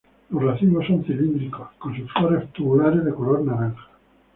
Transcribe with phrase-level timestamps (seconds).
[0.31, 3.87] Los racimos son cilíndricos con sus flores tubulares de color naranja.